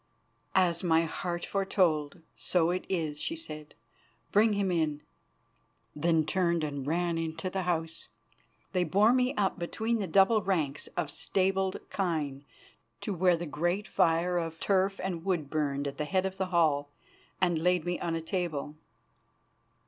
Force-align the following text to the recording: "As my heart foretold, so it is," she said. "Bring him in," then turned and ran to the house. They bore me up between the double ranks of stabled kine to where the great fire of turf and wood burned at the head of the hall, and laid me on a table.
"As 0.55 0.83
my 0.83 1.03
heart 1.05 1.45
foretold, 1.45 2.21
so 2.33 2.71
it 2.71 2.85
is," 2.89 3.21
she 3.21 3.35
said. 3.35 3.75
"Bring 4.31 4.53
him 4.53 4.71
in," 4.71 5.01
then 5.95 6.25
turned 6.25 6.63
and 6.63 6.87
ran 6.87 7.35
to 7.35 7.51
the 7.51 7.61
house. 7.61 8.07
They 8.71 8.83
bore 8.83 9.13
me 9.13 9.35
up 9.35 9.59
between 9.59 9.99
the 9.99 10.07
double 10.07 10.41
ranks 10.41 10.87
of 10.97 11.11
stabled 11.11 11.77
kine 11.91 12.45
to 13.01 13.13
where 13.13 13.37
the 13.37 13.45
great 13.45 13.87
fire 13.87 14.39
of 14.39 14.59
turf 14.59 14.99
and 15.03 15.23
wood 15.23 15.51
burned 15.51 15.87
at 15.87 15.99
the 15.99 16.05
head 16.05 16.25
of 16.25 16.37
the 16.37 16.47
hall, 16.47 16.89
and 17.39 17.61
laid 17.61 17.85
me 17.85 17.99
on 17.99 18.15
a 18.15 18.21
table. 18.21 18.73